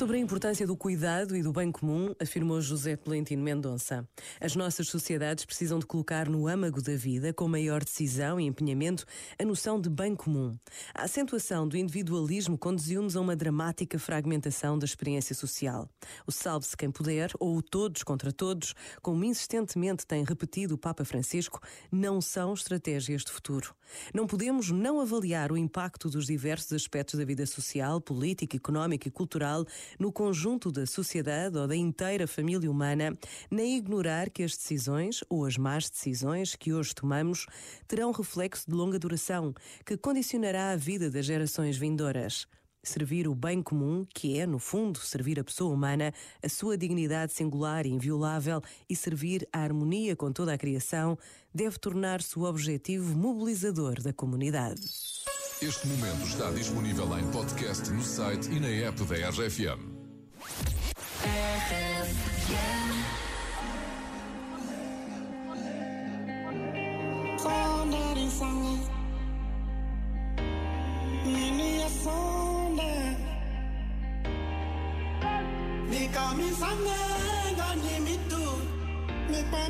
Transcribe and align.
Sobre 0.00 0.16
a 0.16 0.20
importância 0.20 0.66
do 0.66 0.74
cuidado 0.74 1.36
e 1.36 1.42
do 1.42 1.52
bem 1.52 1.70
comum, 1.70 2.14
afirmou 2.18 2.58
José 2.58 2.96
Tolentino 2.96 3.42
Mendonça. 3.42 4.08
As 4.40 4.56
nossas 4.56 4.88
sociedades 4.88 5.44
precisam 5.44 5.78
de 5.78 5.84
colocar 5.84 6.26
no 6.26 6.48
âmago 6.48 6.80
da 6.80 6.96
vida, 6.96 7.34
com 7.34 7.46
maior 7.46 7.84
decisão 7.84 8.40
e 8.40 8.46
empenhamento, 8.46 9.04
a 9.38 9.44
noção 9.44 9.78
de 9.78 9.90
bem 9.90 10.16
comum. 10.16 10.56
A 10.94 11.02
acentuação 11.02 11.68
do 11.68 11.76
individualismo 11.76 12.56
conduziu-nos 12.56 13.14
a 13.14 13.20
uma 13.20 13.36
dramática 13.36 13.98
fragmentação 13.98 14.78
da 14.78 14.86
experiência 14.86 15.34
social. 15.34 15.86
O 16.26 16.32
salve-se 16.32 16.74
quem 16.78 16.90
puder, 16.90 17.30
ou 17.38 17.58
o 17.58 17.62
todos 17.62 18.02
contra 18.02 18.32
todos, 18.32 18.74
como 19.02 19.22
insistentemente 19.22 20.06
tem 20.06 20.24
repetido 20.24 20.76
o 20.76 20.78
Papa 20.78 21.04
Francisco, 21.04 21.60
não 21.92 22.22
são 22.22 22.54
estratégias 22.54 23.22
de 23.22 23.30
futuro. 23.30 23.74
Não 24.14 24.26
podemos 24.26 24.70
não 24.70 24.98
avaliar 24.98 25.52
o 25.52 25.58
impacto 25.58 26.08
dos 26.08 26.24
diversos 26.24 26.72
aspectos 26.72 27.18
da 27.18 27.24
vida 27.26 27.44
social, 27.44 28.00
política, 28.00 28.56
económica 28.56 29.06
e 29.06 29.10
cultural 29.10 29.66
no 29.98 30.12
conjunto 30.12 30.70
da 30.70 30.86
sociedade 30.86 31.56
ou 31.56 31.66
da 31.66 31.76
inteira 31.76 32.26
família 32.26 32.70
humana, 32.70 33.16
nem 33.50 33.76
ignorar 33.76 34.30
que 34.30 34.42
as 34.42 34.56
decisões 34.56 35.24
ou 35.28 35.44
as 35.44 35.56
más 35.56 35.88
decisões 35.88 36.54
que 36.54 36.72
hoje 36.72 36.94
tomamos 36.94 37.46
terão 37.86 38.12
reflexo 38.12 38.68
de 38.68 38.74
longa 38.76 38.98
duração 38.98 39.54
que 39.84 39.96
condicionará 39.96 40.70
a 40.70 40.76
vida 40.76 41.10
das 41.10 41.26
gerações 41.26 41.76
vindouras. 41.76 42.46
Servir 42.82 43.28
o 43.28 43.34
bem 43.34 43.62
comum, 43.62 44.06
que 44.14 44.38
é, 44.38 44.46
no 44.46 44.58
fundo, 44.58 44.98
servir 45.00 45.38
a 45.38 45.44
pessoa 45.44 45.74
humana, 45.74 46.14
a 46.42 46.48
sua 46.48 46.78
dignidade 46.78 47.32
singular 47.32 47.84
e 47.84 47.90
inviolável 47.90 48.62
e 48.88 48.96
servir 48.96 49.46
a 49.52 49.60
harmonia 49.60 50.16
com 50.16 50.32
toda 50.32 50.54
a 50.54 50.58
criação, 50.58 51.18
deve 51.54 51.78
tornar-se 51.78 52.38
o 52.38 52.44
objetivo 52.44 53.14
mobilizador 53.14 54.00
da 54.00 54.14
comunidade. 54.14 54.80
Este 55.62 55.86
momento 55.88 56.26
está 56.26 56.50
disponível 56.52 57.18
em 57.18 57.30
podcast 57.32 57.90
no 57.90 58.02
site 58.02 58.50
e 58.50 58.58
na 58.58 58.88
app 58.88 59.04
da 59.04 59.28
RFM. 59.28 59.90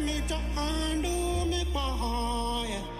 Mi 0.01 0.23
to 0.27 0.35
andu 0.57 1.47
mi 1.47 1.65
pa 1.73 1.81
hoya 1.81 3.00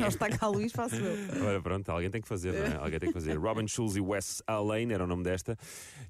Não 0.00 0.08
está 0.08 0.28
cá 0.28 0.48
Luís, 0.48 0.72
faço 0.72 0.96
eu. 0.96 1.44
Ora, 1.46 1.60
pronto, 1.60 1.88
alguém 1.90 2.10
tem 2.10 2.20
que 2.20 2.28
fazer, 2.28 2.52
não 2.52 2.64
é? 2.64 2.76
Alguém 2.76 2.98
tem 2.98 3.08
que 3.08 3.14
fazer. 3.14 3.36
Robin 3.36 3.66
Schulz 3.68 3.96
e 3.96 4.00
Wes 4.00 4.42
Allen 4.46 4.92
era 4.92 5.04
o 5.04 5.06
nome 5.06 5.22
desta. 5.22 5.56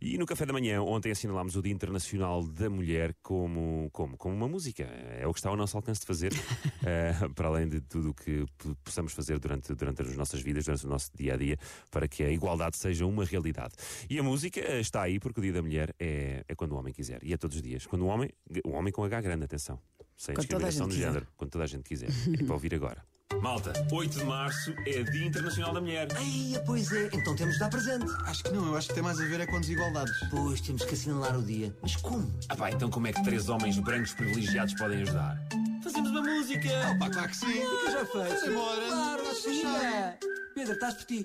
E 0.00 0.16
no 0.16 0.26
café 0.26 0.46
da 0.46 0.52
manhã, 0.52 0.82
ontem 0.82 1.10
assinalámos 1.12 1.56
o 1.56 1.62
Dia 1.62 1.72
Internacional 1.72 2.42
da 2.42 2.70
Mulher 2.70 3.14
como, 3.22 3.88
como, 3.92 4.16
como 4.16 4.34
uma 4.34 4.48
música. 4.48 4.84
É 5.18 5.26
o 5.26 5.32
que 5.32 5.38
está 5.38 5.50
ao 5.50 5.56
nosso 5.56 5.76
alcance 5.76 6.00
de 6.00 6.06
fazer, 6.06 6.32
eh, 6.84 7.12
para 7.34 7.48
além 7.48 7.68
de 7.68 7.80
tudo 7.80 8.10
o 8.10 8.14
que 8.14 8.44
possamos 8.82 9.12
fazer 9.12 9.38
durante, 9.38 9.74
durante 9.74 10.02
as 10.02 10.16
nossas 10.16 10.40
vidas, 10.40 10.64
durante 10.64 10.86
o 10.86 10.88
nosso 10.88 11.10
dia 11.14 11.34
a 11.34 11.36
dia, 11.36 11.58
para 11.90 12.08
que 12.08 12.22
a 12.22 12.30
igualdade 12.30 12.76
seja 12.76 13.06
uma 13.06 13.24
realidade. 13.24 13.74
E 14.08 14.18
a 14.18 14.22
música 14.22 14.60
está 14.78 15.02
aí 15.02 15.18
porque 15.18 15.40
o 15.40 15.42
Dia 15.42 15.52
da 15.52 15.62
Mulher 15.62 15.94
é, 15.98 16.44
é 16.48 16.54
quando 16.54 16.72
o 16.72 16.76
homem 16.76 16.92
quiser. 16.92 17.22
E 17.22 17.32
é 17.32 17.36
todos 17.36 17.56
os 17.56 17.62
dias. 17.62 17.86
Quando 17.86 18.02
o 18.02 18.06
homem, 18.06 18.30
o 18.64 18.70
homem 18.70 18.92
com 18.92 19.04
H 19.04 19.20
grande, 19.20 19.44
atenção. 19.44 19.78
Sem 20.20 20.34
Quando 20.34 20.48
toda 20.48 20.66
a 20.66 20.68
discriminação 20.68 20.84
gente 20.84 20.90
de 20.90 20.96
quiser. 20.96 21.06
género. 21.06 21.26
Quando 21.34 21.50
toda 21.50 21.64
a 21.64 21.66
gente 21.66 21.82
quiser. 21.82 22.10
É 22.38 22.44
para 22.44 22.52
ouvir 22.52 22.74
agora. 22.74 23.02
Malta, 23.40 23.72
8 23.90 24.18
de 24.18 24.24
março 24.24 24.74
é 24.86 25.02
Dia 25.02 25.26
Internacional 25.26 25.72
da 25.72 25.80
Mulher. 25.80 26.08
Ai, 26.14 26.62
pois 26.66 26.92
é, 26.92 27.06
então 27.14 27.34
temos 27.34 27.54
de 27.54 27.60
dar 27.60 27.70
presente. 27.70 28.04
Acho 28.26 28.44
que 28.44 28.50
não, 28.50 28.66
eu 28.66 28.76
acho 28.76 28.88
que 28.88 28.94
tem 28.94 29.02
mais 29.02 29.18
a 29.18 29.24
ver 29.24 29.40
é 29.40 29.46
com 29.46 29.58
desigualdades. 29.58 30.12
Pois, 30.30 30.60
temos 30.60 30.84
que 30.84 30.92
assinalar 30.92 31.38
o 31.38 31.42
dia. 31.42 31.74
Mas 31.80 31.96
como? 31.96 32.30
Ah 32.50 32.56
pá, 32.56 32.70
então 32.70 32.90
como 32.90 33.06
é 33.06 33.14
que 33.14 33.22
três 33.24 33.48
homens 33.48 33.78
brancos 33.78 34.12
privilegiados 34.12 34.74
podem 34.74 35.00
ajudar? 35.00 35.40
Fazemos 35.82 36.10
uma 36.10 36.20
música! 36.20 36.68
Pá, 36.98 37.08
claro 37.08 37.28
que 37.30 37.36
sim. 37.36 37.46
Que 37.46 37.90
já 37.90 38.04
fez? 38.04 38.42
Embora. 38.42 38.88
Claro. 38.88 40.29
Pedro, 40.60 40.74
estás 40.74 40.94
por 40.94 41.04
ti. 41.06 41.24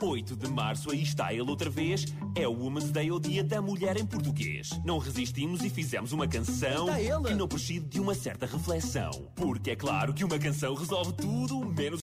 8 0.00 0.36
de 0.36 0.48
março, 0.48 0.90
aí 0.90 1.02
está 1.02 1.34
ele 1.34 1.42
outra 1.42 1.68
vez. 1.68 2.06
É 2.34 2.48
o 2.48 2.52
Women's 2.52 2.90
Day, 2.90 3.12
o 3.12 3.20
dia 3.20 3.44
da 3.44 3.60
mulher 3.60 3.98
em 3.98 4.06
português. 4.06 4.70
Não 4.86 4.96
resistimos 4.96 5.62
e 5.62 5.68
fizemos 5.68 6.12
uma 6.12 6.26
canção 6.26 6.86
que 7.26 7.34
não 7.34 7.46
prescinde 7.46 7.86
de 7.86 8.00
uma 8.00 8.14
certa 8.14 8.46
reflexão. 8.46 9.10
Porque 9.36 9.72
é 9.72 9.76
claro 9.76 10.14
que 10.14 10.24
uma 10.24 10.38
canção 10.38 10.74
resolve 10.74 11.12
tudo, 11.12 11.62
menos 11.66 11.96